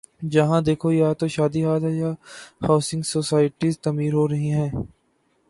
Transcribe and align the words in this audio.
جہاں 0.33 0.61
دیکھو 0.61 0.89
یا 0.91 1.09
تو 1.19 1.25
شادی 1.35 1.61
ہال 1.65 1.83
یا 2.01 2.11
ہاؤسنگ 2.67 3.01
سوسائٹیاں 3.13 3.81
تعمیر 3.83 4.13
ہو 4.13 4.27
رہی 4.27 4.49
ہیں۔ 4.51 4.69